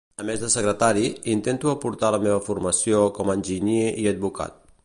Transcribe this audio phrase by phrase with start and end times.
[0.21, 1.03] A més de secretari,
[1.33, 4.61] intento aportar la meva formació com a enginyer i advocat.